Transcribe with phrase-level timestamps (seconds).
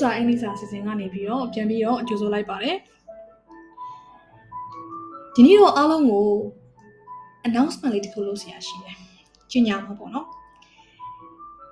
[0.00, 2.76] စာအင်္ဂလိပ်စာစီစဉ်ကနေပြီးတော့ပြန်ပြီးတော့အကျိုးဆိုလိုက်ပါတယ်
[5.34, 6.26] ဒီနေ့တော့အားလုံးကို
[7.46, 8.96] announcement လေးတစ်ခုလုပ်ဆရာရှိတယ်
[9.52, 10.26] ညညာမှာပေါ့နော်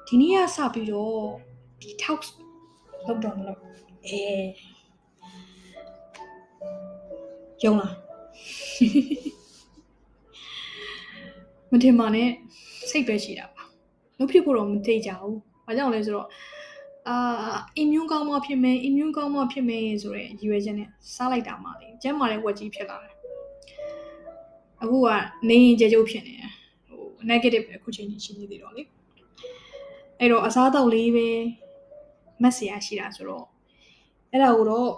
[0.06, 1.16] ဒီနေ့ကစပြီးတော့
[1.80, 2.20] ဒီ talk
[3.06, 3.58] လုပ်တော့မလို့
[4.06, 4.22] အဲ
[7.64, 7.94] ယုံလား
[11.70, 12.28] မထင်ပါနဲ့
[12.90, 13.62] စိတ်ပဲရှိတာပါ
[14.18, 15.34] လုပ်ဖြစ်ဖို့တော့မသိကြဘူး။
[15.66, 16.28] ဘာကြောင့်လဲဆိုတော့
[17.08, 17.16] အာ
[17.82, 23.14] immune ကောင်းမှဖြစ်မယ် immune ကောင်းမှဖြစ်မယ်ဆိုတဲ့ရည်ရွယ်ချက်နဲ့စားလိုက်တာမှလေကျန်းမာတဲ့ဝက်ကြီးဖြစ်လာတယ်။
[24.82, 25.08] အခုက
[25.48, 26.50] နေရင်ကြကြုတ်ဖြစ်နေတယ်။
[26.86, 28.82] ဟို negative ပဲအခုချိန်ကြီးရှိနေသေးတော့လေ။
[30.20, 31.28] အဲ့တော့အစားအသောက်လေးပဲ
[32.42, 33.46] မက်ဆီယာရှိတာဆိုတော့
[34.32, 34.90] အဲ့ဒါကိုတော့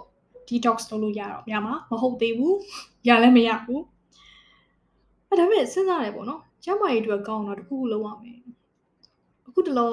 [0.47, 2.53] detox လုပ်လို့ရတော့ညမှာမဟုတ်သေးဘူး။
[3.07, 3.81] ရလည်းမရဘူး။
[5.27, 8.39] အဲ့ဒါပေမဲ့စဉ်းစားတယ်ပေါ့နော်။ကျန်းမာရေးအတွက်ကောင်းတော့တခုခုလုပ်ရမယ်။
[9.47, 9.91] အခုတလော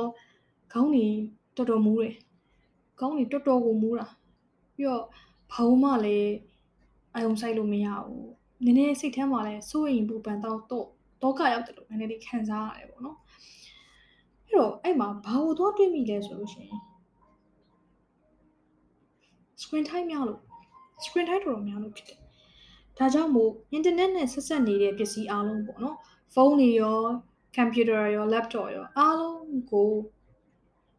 [0.73, 1.17] ခေါင်းကြီး
[1.59, 2.15] တော်တော်မူးတယ်
[2.99, 4.07] ခေါင်းကြီးတော်တော်ကိုမူးတာ
[4.75, 5.05] ပြီးတော့
[5.53, 6.33] ဘာမှလည်း
[7.15, 8.29] အယုံဆိုင်လို့မရဘူး
[8.65, 10.87] နည်းနည်းစိတ်ထဲမှာလည်းစိုးရိမ်ပူပန်တော့တော့
[11.23, 13.17] တောကရောက်တယ်လို့နည်းနည်းလေးခံစားရတယ်ပေါ့နော်
[14.47, 16.81] အဲ့တော့အဲ့မှာဘာလို့တော့တွေးမိလဲဆိုလို့ရှိရင်
[19.61, 20.41] screen time များလို့
[21.05, 22.19] screen time တော်တော်များလို့ဖြစ်တယ်
[22.99, 25.97] ဒါကြောင့်မို့ internet နဲ့ဆက်ဆက်နေတဲ့ပစ္စည်းအားလုံးပေါ့နော်
[26.35, 26.99] ဖုန်းတွေရော
[27.57, 29.41] computer ရော laptop ရောအားလုံး
[29.73, 29.91] ကို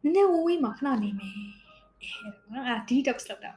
[0.02, 1.34] နည်းနည်းဝေးဝေးမှာခဏနေမယ်
[2.02, 3.52] အဲနော်အဲ detox လောက်တာ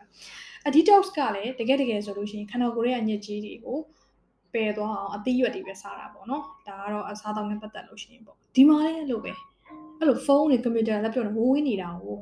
[0.65, 3.79] အ detox ကလည်းတကယ်တကယ်ဆိုလို့ရှိရင်ခန္ဓာကိုယ်ရဲ့အညစ်အကြေးတွေကို
[4.53, 9.31] ပယ်သွားအောင်အသီးရွက်တွေပဲစားတာပေါ့နော်ဒါကတော့အစားအသောက်နဲ့ပတ်သက်လို့ရှိရင်ပေါ့ဒီမှာလည်းလို့ပဲ
[9.99, 12.17] အဲ့လိုဖုန်းတွေ computer laptop တွေဝေးဝေးနေတာကို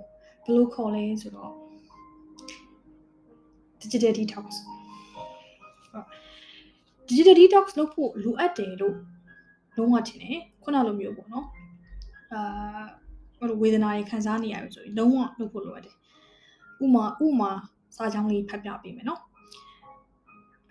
[0.46, 1.52] ဘယ်လိုခေါ်လဲဆိုတော့
[3.82, 4.46] digital detox
[5.92, 6.06] ဟုတ်
[7.10, 8.96] digital detox လုပ်ဖို့လိုအပ်တယ်လို့
[9.78, 11.46] လုံးဝထင်တယ်ခုနလိုမျိုးပေါ့နော်
[12.34, 12.84] အာ
[13.42, 15.96] ဟိုဝေဒနာတွေခံစားနေရပြီဆိုရင်လုံးဝလုပ်ဖို့လိုအပ်တယ်
[16.84, 17.52] ဥမာဥမာ
[17.96, 19.22] စာကြောင်းလေးဖတ်ပြပေးမယ်နော်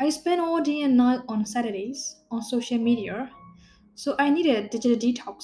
[0.04, 2.00] I spend all day and night on Saturdays
[2.32, 3.16] on social media
[4.02, 5.36] so I need a digital detox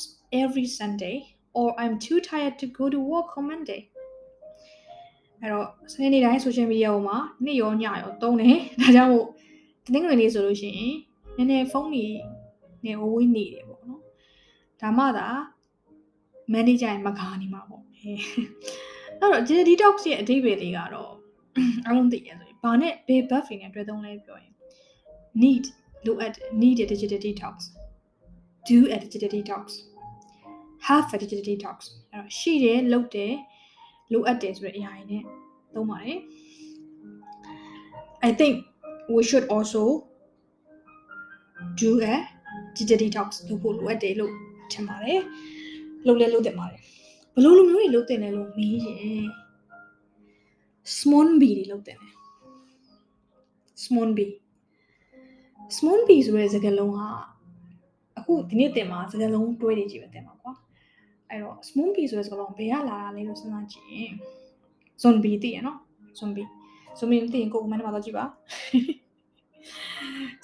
[0.42, 1.16] every Sunday
[1.59, 3.82] or I'm too tired to go to work on Monday
[5.42, 9.26] အဲ့တော့စနေနေ့တိုင်း social media ပေါ်မှာနေ့ရောညရောတုံးတယ်ဒါကြောင့်မို့
[9.84, 10.94] တနင်္ဂနွေနေ့ဆိုလို့ရှိရင်
[11.36, 12.16] နည်းနည်းဖုန်းကြီး
[12.84, 14.03] နဲ့ဝေးနေတယ်ပေါ့နော်
[14.81, 15.26] ဒါမှသာ
[16.55, 18.19] manager မကားနေမှာပေါ့အဲ့
[19.21, 21.12] တော့ digital detox ရဲ့အဓိပ္ပာယ်တွေကတော့
[21.87, 24.53] အားလုံးသိရဆိုရင်ဘာနဲ့ဘယ် buff တွေနဲ့တွဲသုံးလဲပြောရင်
[25.43, 25.65] need
[26.07, 27.57] လိုအပ် need a digital detox
[28.69, 29.65] do a digital detox
[30.87, 31.77] have a digital detox
[32.12, 33.34] အဲ့တော့ရှိတယ်လုပ်တယ်
[34.13, 35.23] လိုအပ်တယ်ဆိုတဲ့အရာတွေနဲ့
[35.75, 36.19] သုံးပါတယ်
[38.28, 38.55] I think
[39.15, 39.83] we should also
[41.83, 42.15] do a
[42.77, 44.33] digital detox လုပ်ဖို့လိုအပ်တယ်လို့
[44.73, 45.21] ထင်ပါတယ်
[46.06, 46.81] လုပ်လဲလုပ်တယ်ပါတယ်
[47.34, 49.27] ဘလို့လိုမျိုးတွေလုပ်တင်လဲလို့မေးရင်
[50.99, 52.15] small b တွေလုပ်တင်တယ်
[53.84, 54.21] small b
[55.77, 57.00] small b ဆိုတဲ့စကားလုံးက
[58.19, 60.53] အခုဒီနေ့တင်မှာစကားလုံးတွဲနေကြည့်ပဲတင်ပါကွာ
[61.28, 64.12] အဲ့တော့ small b ဆိုတဲ့စကားလုံးဘယ်ကလာတာလဲလို့စဉ်းစားကြည့်ရင်
[65.03, 65.78] zombie သိရနော်
[66.19, 66.49] zombie
[66.99, 68.25] zombie သိရင်ကိုယ်ကမနဲ့မှာတော့ကြည့်ပါ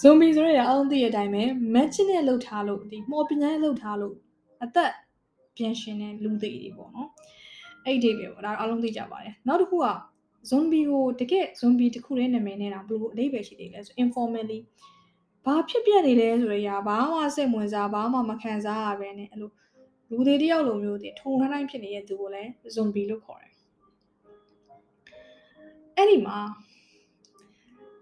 [0.02, 1.42] zombie ဆိုရအောင်သိတဲ့အတိုင်းပဲ
[1.74, 4.14] match နဲ့လှုပ်ထားလို့ဒီမော်ပညာနဲ့လှုပ်ထားလို့
[4.64, 4.92] အသက်
[5.56, 7.08] ပြန်ရှင်တဲ့လူတွေတွေပေါ့နော်
[7.84, 9.88] အဲ့ဒီပဲပေါ့ဒါအားလုံးသိကြပါတယ်နောက်တစ်ခုက
[10.50, 14.58] zombie ကိုတကယ် zombie တစ်ခုလေးနာမည်နဲ့တော့ဘယ်လိုအဓိပ္ပာယ်ရှိသေးလဲဆို informally
[15.44, 19.50] ဘာဖြစ်ပြနေလဲဆိုတော့ရာဘာမှစိတ်ဝင်စားဘာမှမခံစားရပဲနဲ့အဲ့လို
[20.10, 23.52] လူတွေတယောက်လိုမျိုးတွေထုံထမ်းတိုင်းဖြစ်နေတဲ့သူကိုလည်း zombie လို့ခေါ်တယ်
[25.96, 26.38] အဲ့ဒီမှာ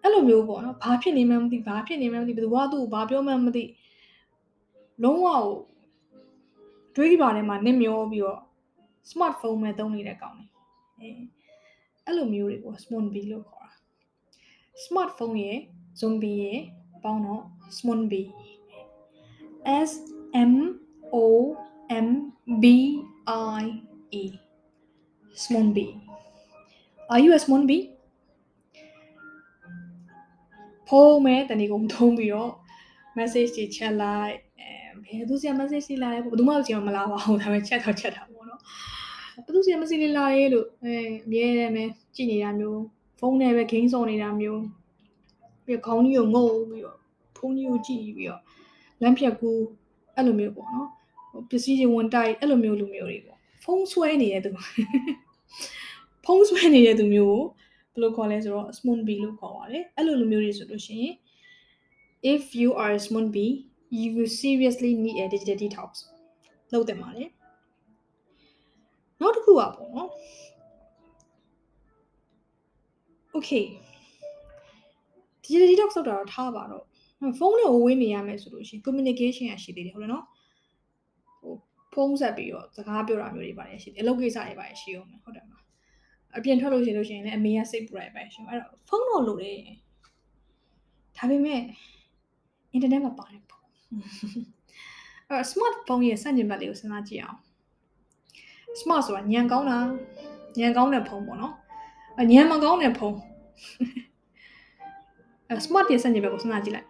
[0.02, 3.64] အဲ့လိုမျိုးပေါ့နော်ဘာဖြစ်နေမှန်းမသိဘာဖြစ်နေမှန်းမသိဘယ်သူကသူ့ကိုဘာပြောမှန်းမသိ
[5.02, 5.26] လုံးဝ
[6.99, 8.41] တွေးကြပါထဲမှာနစ်မျောပြီးတော့
[9.11, 10.47] smartphone နဲ့သုံးနေတဲ့ကောင်တွေ
[10.99, 11.09] အဲ
[12.05, 13.77] အဲ့လိုမျိုးတွေကို zombie လို့ခေါ်တာ
[14.83, 15.59] smartphone ရဲ့
[15.99, 16.59] zombie ရဲ့
[17.03, 17.43] ပေါင်းတော့
[17.79, 18.27] zombie
[19.89, 19.91] S
[20.51, 20.53] M
[21.13, 21.17] O
[22.05, 22.07] M
[22.61, 22.65] B
[23.59, 23.63] I
[24.21, 24.23] E
[25.43, 25.91] zombie
[27.11, 27.83] Are you a zombie
[30.87, 32.51] ဖုံးမဲ့တဏီကုံထုံးပြီးတော့
[33.18, 34.70] message တွေချက်လိုက်အဲ
[35.04, 38.60] ဘယ်သူစီ message တွေလာလဲဘယ်သူမှစီမလာပါဘူးဒါပေမဲ့ချက်တော့ချက်တာပေါ့နော်
[39.34, 41.84] ဘယ်သူစီ message တွေလာရဲလို့အဲအမြဲတမ်းပဲ
[42.14, 42.80] ကြည့်နေတာမျိုး
[43.18, 44.62] ဖုန်းနဲ့ပဲ game ဆော်နေတာမျိုး
[45.64, 46.98] ပြီးခေါင်းကြီးကိုငုံပြီးတော့
[47.36, 48.42] ဖုန်းကြီးကိုကြည့်ပြီးတော့
[49.00, 49.50] လမ်းဖြတ်ကူ
[50.16, 50.88] အဲ့လိုမျိုးပေါ့နော်
[51.50, 54.50] ပစ္စည်းတွေဝင်တိုက်အဲ့လိုမျိုးလူမျိုးတွေပေါ့ဖုန်းဆွဲနေတဲ့သူ
[56.24, 57.38] ဖုန်းဆွဲနေတဲ့သူမျိုး
[57.94, 61.14] ကိုဘယ်လိုခေါ်လဲဆိုတော့ small b လို့ခေါ်ပါတယ်အဲ့လိုလူမျိုးတွေဆိုလို့ရှိရင်
[62.22, 63.38] if you are a small b
[63.90, 65.90] you will seriously need a digital detox
[66.72, 67.24] လုပ်တယ်ပါလေ
[69.20, 70.10] နောက်တစ်ခုอ่ะပေါ့နော်
[73.36, 73.64] okay
[75.44, 76.84] digital detox လောက်တာတော့ထားပါတော့
[77.38, 80.24] ဖုန်းနဲ့ဝေးနေရမယ်ဆိုလို့ရှိရင် communication ရရှိသေးတယ်ဟုတ်တယ်နော်
[81.40, 81.54] ဟို
[81.92, 85.64] ဖုန်းဆက်ပြီးတော့စကားပြောတာမျိုးတွေပါတယ်ရှိတယ်အလုပ်ကိစ္စတွေပါတယ်ရှိအောင်မယ်ဟုတ်တယ်မလား
[86.36, 89.58] အပြင်ထွက်လို့ရှိရင်လို့ရှိရင်လည်းအမေကစိတ်ပူရတယ်ပဲရှိအဲ့တော့ဖုန်းတော့လိုတယ်
[91.16, 91.62] ဒါပေမဲ့
[92.76, 93.62] internet မှာပါတယ်ပေါ့
[95.28, 97.38] အဲ့ smart phone ရဲ့စန့်ကျင်ဘက်လေးကိုစဉ်းစားကြည့်အောင်
[98.80, 99.78] smart ဆိုတာညံကောင်းတာ
[100.58, 101.54] ညံကောင်းတဲ့ဖုန်းပေါ့နော်
[102.20, 103.18] အညံမကောင်းတဲ့ဖုန်း
[105.48, 106.88] အဲ smart ရဲ့စန့်ကျင်ဘက်ကိုစဉ်းစားကြည့်လိုက်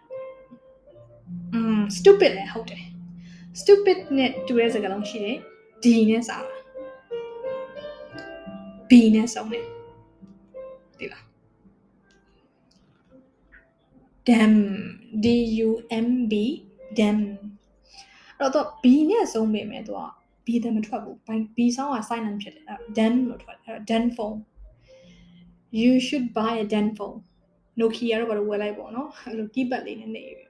[1.53, 2.83] อืม stupid လည်းဟုတ်တယ်
[3.59, 5.37] stupid နဲ့တူတဲ့စကားလုံးရှိတယ်
[5.83, 6.55] d နဲ့စာတာ
[8.89, 9.65] b နဲ့ဆုံးတယ်
[10.99, 11.23] ဒီလား
[14.29, 14.53] dam
[15.25, 15.27] d
[15.67, 15.69] u
[16.05, 16.33] m b
[16.99, 17.17] dam
[18.39, 20.01] အဲ့တော့ b နဲ့ဆုံးပေမဲ့သူက
[20.45, 21.17] b တဲ့မထွက်ဘူး
[21.55, 24.39] b ဆောင်းက silent ဖြစ်တယ်အဲ့ dam လို့ထွက်အဲ့ dam phone
[25.79, 27.19] you should buy a dam phone
[27.79, 30.45] Nokia တော့ဘာလို့ဝယ်လိုက်ပေါ့နော်အဲ့လို keypad လေးနဲ့နေပြီ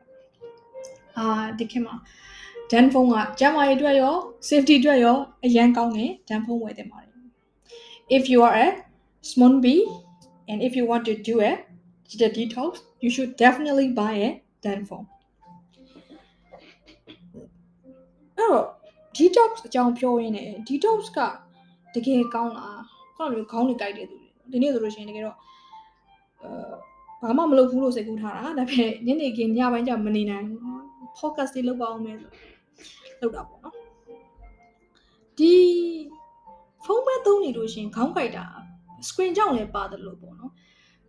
[1.17, 1.25] အာ
[1.57, 1.95] ဒီခေတ်မှာ
[2.71, 4.15] dam phone ကကျန်းမာရေးအတွက်ရော
[4.47, 7.11] safety အတွက်ရောအရန်ကောင်းတယ် dam phone ဝယ်တင်ပါတယ်
[8.17, 8.67] if you are a
[9.31, 9.81] small bee
[10.49, 11.51] and if you want to do a
[12.11, 12.71] digital detox
[13.03, 14.29] you should definitely buy a
[14.63, 15.07] dam phone
[18.37, 18.65] အဲ့တော့
[19.17, 21.19] detox အကြောင်းပြောရင်းနဲ့ detox က
[21.95, 22.81] တကယ်ကောင်းလား
[23.15, 25.37] ခုနကမျိုးခေါင်းတွေကြိုက်တဲ့သူတွေဒီနေ့ဆိုလို့ရှိရင်တကယ်တော့
[26.43, 30.59] အဲဘာမှမလုပ်ဘူးလို့စိတ်ကူးထားတာဒါပေမဲ့ညနေခင်းညပိုင်းကျမနေနိုင်ဘူး
[31.17, 32.31] podcast တွေလုပ်ပါအောင်မယ်ဆို
[33.21, 33.75] လုပ်တာပေါ့နော်
[35.37, 35.53] ဒီ
[36.83, 38.45] ဖုန်းပဲသုံးနေလို့ရှိရင်ခေါင်းကြိုက်တာ
[39.07, 40.51] screen ကြောင့်လည်းပါတယ်လို့ပေါ့နော်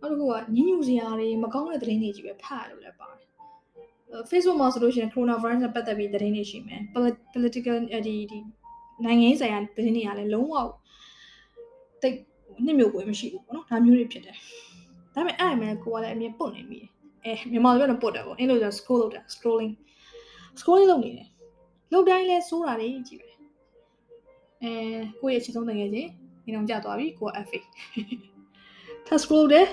[0.03, 3.27] နောက်တစ်ခုကညဉ့်ညူစရာတွေမကောင်းတဲ့သတင်းတွေကြီးပဲဖတ်ရလို့လည်းပါတယ်
[4.29, 6.81] Facebook မှာဆိုလို့ရှိရင် coronavirus နဲ့ပတ်သက်ပြီးသတင်းတွေရှိမယ်
[7.33, 7.77] political
[8.07, 8.39] ဒီဒီ
[9.05, 10.55] နိုင်ငံရေးဆိုင်ရာသတင်းတွေကလည်းလုံးဝ
[12.01, 12.15] တိတ်
[12.65, 14.35] နှစ်မျိုးပွဲမရှိဘူးပေါ့နော်ဒါမျိုးတွေဖြစ်တယ်
[15.13, 16.89] ဒါပေမဲ့အဲ့အမှန်ကိုကလည်းအမြင်ပုတ်နေမိတယ်
[17.25, 19.73] အဲမြန်မာလိုပြောရင်ပုတ်တယ်ပေါ့အဲ့လိုဆို scroll လုပ်တာ scrolling
[20.59, 21.27] scrolling လုပ်နေတယ်
[21.93, 23.29] လုပ်တိုင်းလဲစိုးတာတွေကြီးပဲ
[24.63, 24.71] အဲ
[25.21, 26.09] ကိုယ့်ရဲ့ချစ်ဆုံးတကယ်ချင်း
[26.43, 27.59] ဒီအောင်ကြသွားပြီကိုက FA
[29.07, 29.67] ထ scroll တယ်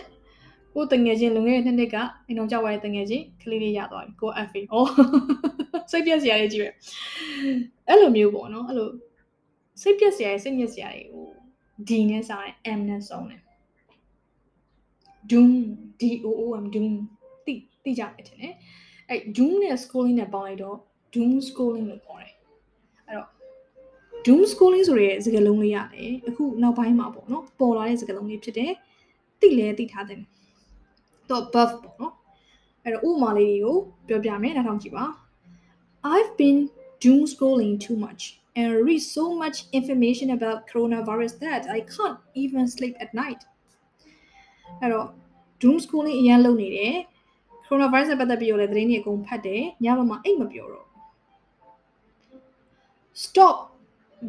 [0.75, 1.97] ကိုတငယ်ချင်းလုံခဲ့တဲ့နှစ်နှစ်က
[2.27, 4.81] အိမ်တော်ကြောက်ရတဲ့တငယ်ချင်းကလေးလေးရသွားပြီကို FA ဩ
[5.91, 6.69] စိတ်ပြက်စရာတွေကြီးပဲ
[7.89, 8.91] အဲ့လိုမျိုးပေါ့နော်အဲ့လို
[9.81, 11.27] စိတ်ပြက်စရာတွေစိတ်ညစ်စရာတွေဟို
[11.89, 13.41] D နဲ့စားတယ် M နဲ့ဆုံးတယ်
[15.31, 15.51] doom
[16.01, 16.93] d o o m doom
[17.47, 18.55] တိတိကြတယ်ထင်တယ်
[19.09, 20.77] အဲ့ doom နဲ့ schooling နဲ့ပေါင်းလိုက်တော့
[21.15, 22.35] doom schooling လို့ခေါ်တယ်
[23.07, 23.29] အဲ့တော့
[24.25, 28.73] doom schooling ဆိုတဲ့စကားလုံးလေးရတယ်အခုနောက်ပိုင်းမှာပေါ့နော်ပေါ်လာတဲ့စကားလုံးလေးဖြစ်တယ်
[29.41, 30.21] တိလဲတိထားတယ်
[31.30, 32.14] တော့ buff ပေါ့နော်
[32.84, 33.78] အဲ့တော့ဥပမာလေးတွေကို
[34.08, 35.06] ပြောပြမယ်နောက်ထောင်ကြည့်ပါ
[36.14, 36.60] I've been
[37.04, 38.22] doom scrolling too much
[38.60, 43.42] and read so much information about coronavirus that I can't even sleep at night
[44.82, 45.08] အဲ့တော့
[45.62, 46.96] doom scrolling အရင်လုပ်နေတယ်
[47.68, 50.88] coronavirus နဲ့ပတ်သက်ပြီးတော့လည်းသတင်းတွေအကုန်ဖတ်တယ်ညဘက်မှာအိတ်မပြောတော့
[53.24, 53.56] stop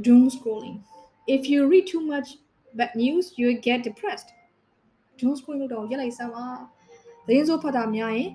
[0.05, 0.77] doom scrolling
[1.35, 2.29] if you read too much
[2.79, 4.29] bad news you will get depressed
[5.19, 6.47] doom scrolling လို့တော့ရက်လိုက်စမ်းပါ
[7.26, 8.32] သတင်းစိုးဖတ်တာများရင်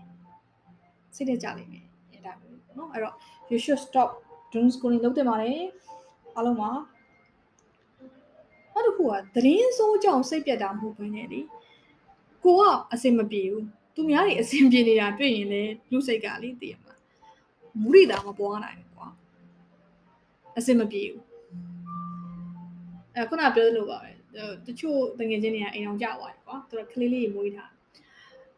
[1.15, 3.15] စိတ်ထဲကြလိမ့်မယ်အဲ့ဒါမျိုးပေါ့နော်အဲ့တော့
[3.51, 4.11] you should stop
[4.53, 5.61] doom scrolling လုပ်တင်ပါတယ်
[6.37, 6.71] အားလုံးပါ
[8.73, 11.41] နောက်တစ်ခုကသတင်းစိုးကြောင့်စိတ်ပြတ်တာမဟုတ်ဘဲနဲ့လေ
[12.45, 12.63] ကိုက
[12.93, 13.65] အဆင်မပြေဘူး
[13.95, 16.95] သူများတွေအဆင်ပြေနေတာတွေ့ရင်လည်းလူစိတ်ကလေသိရမှာ
[17.83, 19.09] မူရိတာမပွားနိုင်ဘူးကွာ
[20.57, 21.25] အဆင်မပြေဘူး
[23.15, 24.11] အဲခုနပြောသလိုပါပဲ
[24.67, 27.71] တချို့တငယ်ချင်းတွေကအိမ်အောင်ကြသွားတယ်ကွာသူကကလေးလေးမွေးထား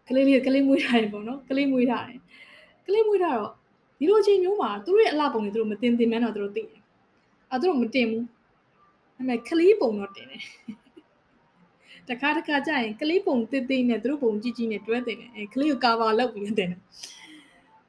[0.09, 2.21] ကလေးလေးကလေးမွေးထားတယ်ပေါ့နော်ကလေးမွေးထားတယ်
[2.87, 3.53] ကလေးမွေးထားတော့
[3.99, 6.81] ဒီလိုအချိန်မျိုးမှာသူတို့ရဲ့အလှပုံတွေသူတို့မတင်တင်မှန်းတော့သူတို့သိတယ်
[7.51, 8.29] အဲသူတို့မတင်ဘူးဒါ
[9.17, 10.43] ပေမဲ့ကလေးပုံတော့တင်တယ်
[12.09, 16.81] တခါတခါကျရင်ကလေးပုံတစ်သိနဲ့သူတို့ပုံကြီးကြီးနဲ့တွဲတင်တယ်အဲကလေးကိုကာဗာလုပ်ပြီးတင်တယ်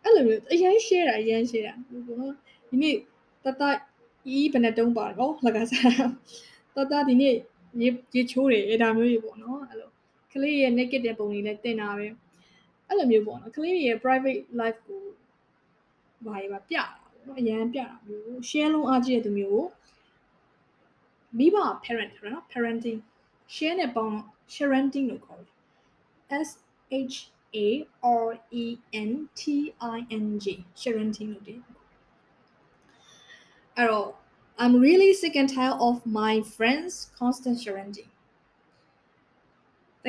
[0.04, 2.30] အဲ့လိုမျိုးအရင် share တာအရင် share တာဟို
[2.70, 2.96] ဒီနေ့
[3.44, 3.64] တတ
[4.36, 5.92] ဤဘယ်နဲ့တုံးပါတော့လကစား
[6.76, 7.36] တတဒီနေ့
[7.82, 9.90] ရေရေချိုးတယ်အဲဒါမျိုးတွေပေါ့နော်အဲ့လို
[10.33, 12.07] ကလေးရဲ့ naked တဲ့ပုံတွေလည်းတင်တာပဲ
[12.89, 15.03] အဲ့လိုမျိုးပေါ့နော်ကလေးရဲ့ private life ကို
[16.27, 19.67] ဘာရပါပြတာပေါ့နော်အရန်ပြတာမျိုး share လုံးအားကြီးတဲ့သူမျိုးကို
[21.39, 23.01] မိဘ parent နော် parenting
[23.55, 26.51] share နဲ့ပေါင်းတော့ sharenting လို့ခေါ်တယ် S
[27.13, 27.17] H
[27.57, 27.69] A
[28.25, 28.27] R
[28.63, 28.65] E
[29.09, 29.43] N T
[29.97, 30.47] I N G
[30.81, 31.61] sharenting လို့တယ်
[33.77, 34.11] အဲ့တော့
[34.63, 38.11] I'm really sick and tired of my friends constant sharenting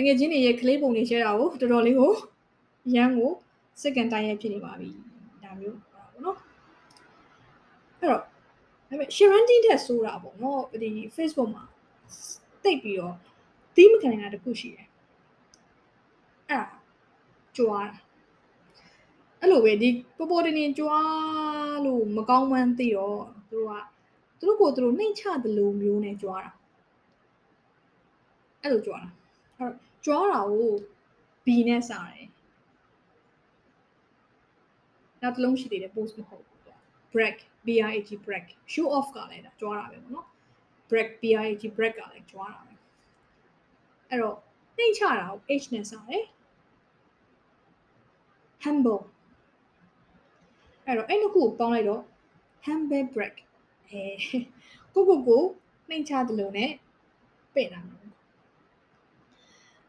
[0.01, 2.13] တကယ်ချင်းတွေရဲ့ကလေးပုံတွေ share တာကိုတော်တော်လေးကို
[2.95, 3.31] ရန်ကို
[3.81, 4.89] sick and tired ဖြစ်နေပါပြီ
[5.43, 6.37] ဒါမျိုးပေါ့နော်
[7.99, 8.25] အဲ့တော့ဒါ
[8.89, 11.65] ပေမဲ့ sharing တက်ဆိုတာပေါ့နော်ဒီ Facebook မှာ
[12.65, 13.15] တိတ်ပြီးတော့
[13.75, 14.87] သီးမခံနိုင်တာတခုရှိတယ်
[16.49, 16.67] အဲ့ဒါ
[17.57, 17.97] ကြွားတာ
[19.41, 23.73] အဲ့လိုပဲဒီပေါ်ပေါ်တင်တင်ကြွားလို့မကောင်းမှန်းသိတော့သူတို့က
[24.39, 26.53] သူတို့ကိုသူတို့နှိမ့်ချတယ်လို့မျိုးနဲ့ကြွားတာ
[28.63, 29.11] အဲ့လိုကြွားတာ
[29.59, 30.73] အဲ့ ကြွားတာကို
[31.45, 32.29] B နဲ့စားတယ်
[35.23, 36.61] နောက်တစ်လုံးရှိသေးတယ် post မဟုတ်ဘူး
[37.13, 40.27] break brag break show off ကလည်းဒါကြွားတာပဲပေါ့နော်
[40.91, 42.75] break brag break ကလည်းကြွားတာပဲ
[44.09, 44.37] အဲ့တော့
[44.77, 46.25] နှိမ့်ချတာကို h နဲ့စားတယ်
[48.65, 49.03] humble
[50.87, 52.03] အဲ့တော့အဲ့နှစ်ခုကိုပေါင်းလိုက်တော့
[52.67, 53.37] humble break
[53.89, 54.03] အဲ
[54.95, 55.43] ကိုကိုကို
[55.89, 56.67] နှိမ့်ချတယ်လို့ ਨੇ
[57.55, 57.81] ပြင်တာ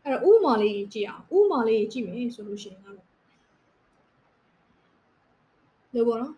[0.04, 2.98] အဲ့တော့ဥပမာလေးကြည့်အောင်ဥပမာလေးကြည့်မယ်ဆိုလို့ရှိရင်ကတော့
[5.94, 6.34] လို့ပေါ့နော်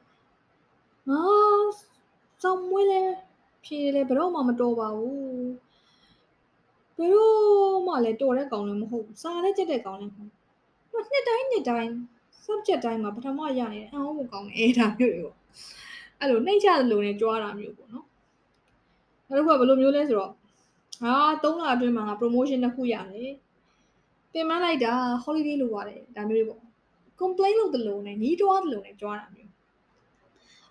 [1.09, 1.23] ငါ
[2.41, 3.01] စောင်းမွေးလဲ
[3.63, 5.51] ဖြေလဲဘယ်တော့မှမတော်ပါဘူး
[6.97, 11.91] ဘယ်တော့မှလည်းတော်တဲ့ကောင်လည်းမဟုတ်ဘူးစာလည်းကြက်တဲ့ကောင်လည်းမဟုတ်ဘူးနှစ်တိုင်းနှစ်တိုင်း
[12.45, 15.37] subject တိုင်းမှာပထမရနေတယ်အဟောမကောင်းအဲဒါမျိုးတွေပေါ့
[16.19, 18.05] အဲ့လိုနှိမ့်ချတယ်လို့လည်းကြွားတာမျိုးပေါ့နော်
[19.27, 20.31] နောက်တစ်ခုကဘယ်လိုမျိုးလဲဆိုတော့
[21.03, 23.31] ဟာ3လအတွင်းမှာငါ promotion တစ်ခုရတယ်
[24.32, 24.94] တင်မလိုက်တာ
[25.24, 26.62] holiday လို့ပါတယ်ဒါမျိုးတွေပေါ့
[27.20, 29.52] complain လုပ်တယ်လို့နဲ့ညီးတွားတယ်လို့နဲ့ကြွားတာမျိုး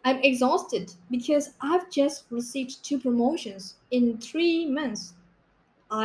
[0.08, 0.86] I'm exhausted
[1.16, 3.64] because I've just received two promotions
[3.96, 5.04] in 3 months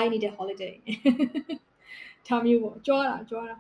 [0.01, 0.75] I need a holiday
[2.29, 3.57] ဒါမျိုးပေါ့ကြွားတာကြွားတာ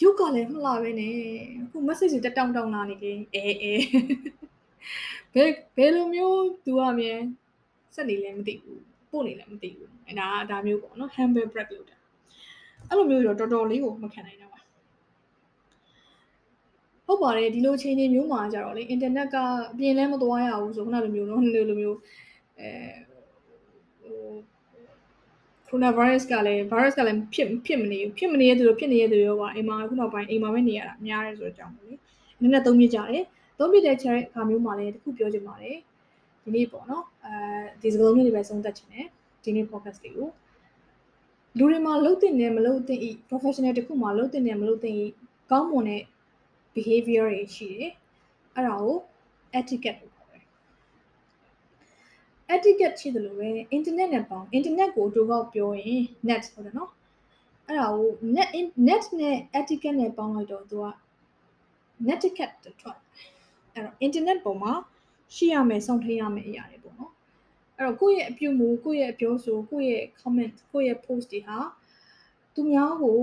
[0.00, 1.14] ရုပ်ကလည်းမလာပဲနဲ့
[1.62, 3.72] အခု message တွေတက်တောင်းတောင်းလာနေလေအဲအဲ
[5.34, 7.14] ဘယ်ဘယ်လိုမျိုး သူကမြဲ
[7.94, 11.97] စက်နေလဲမသိဘူး ပို့နေလည်းမသိဘူးအဲဒါဒါမျိုးပေါ့နော် humble break လို့တာ
[12.87, 14.59] အဲ့လိုမျိုးတော့တော်တော်လေးကိုမခံနိုင်တော့ပါ
[17.05, 19.35] ဟုတ်ပါတယ်ဒီလိုချိန်ချင်းမျိုးမှာကြတော့လေအင်တာနက်က
[19.71, 21.97] အပြင်လဲမသွားရဘူးဆိုခုနလိုမျိုးနော်လိုလိုမျိုး
[22.59, 22.69] အဲ
[24.03, 24.21] ဟို
[25.67, 33.23] coronavirus ကလည်း virus ကလည်းဖြစ်ဖြစ်မနေဘူးဖြစ်မနေတဲ့သူတို့ဖြစ်နေတဲ့သူရောပါအိမ်မှာခုနောက်ပိုင်းအိမ်မှာပဲနေရတာများတယ်ဆိုတော့ကြောင့်လေနည်းနည်းသုံးပြကြတယ်
[33.59, 35.77] သုံးပြတဲ့ chat အခါမျိုးမှာလည်းတခုပြောချင်ပါတယ်
[36.49, 37.33] ဒီနေ့ပေါ့နော်အဲ
[37.81, 39.07] ဒီစကားလုံးလေးတွေပဲဆုံးသက်ချင်တယ်
[39.43, 40.27] ဒီနေ့ podcast လေးကို
[41.57, 45.05] လူတွေမှာလှုပ်တင်တယ်မလှုပ်တင်ဤ professional တခုမှာလှုပ်တင်တယ်မလှုပ်တင်ဤ
[45.51, 46.03] ကောင်းမွန်တဲ့
[46.73, 47.91] behavior တွေရှိတယ်
[48.55, 48.97] အဲ့ဒါကို
[49.59, 50.01] etiquette
[52.55, 56.91] etiquette ရှိတယ်လို့ပဲ internet နဲ့ပေါင်း internet ကိုတို့ကောက်ပြောရင် net ဟုတ်တယ်နော်
[57.67, 58.49] အဲ့ဒါကို net
[58.87, 60.85] net နဲ့ etiquette နဲ့ပေါင်းလိုက်တော့သူက
[62.07, 62.97] netiquette ထွက်
[63.73, 64.73] အဲ့တော့ internet ပေါ်မှာ
[65.35, 67.13] ရှိရမယ်စောင့်ထိန်ရမယ်အရာတွေပေါ့နော်
[67.77, 71.57] အဲ့တော့ကိုယ့်ရဲ့အပြုမူကိုယ့်ရဲ့အပြောဆိုကိုယ့်ရဲ့ comment ကိုယ့်ရဲ့ post တွေဟာ
[72.53, 73.19] သူများကို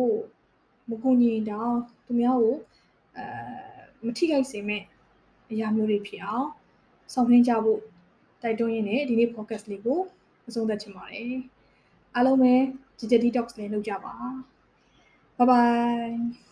[0.88, 1.74] မကူညီတော့
[2.06, 2.56] သူများကို
[3.16, 3.24] အဲ
[4.04, 4.82] မထိခိုက်စေမဲ့
[5.50, 6.48] အရာမျိုးတွေဖြစ်အောင်
[7.12, 7.80] စောင့်ထိန်ကြဖို့
[8.42, 10.00] တိုက်တွန်းရင်းနဲ့ဒီနေ့ podcast လေးကို
[10.48, 11.34] အဆုံးသတ်ချင်ပါတယ်
[12.14, 12.54] အားလုံးပဲ
[12.98, 14.14] digital detox လေးလုပ်ကြပါ
[15.36, 16.45] bye bye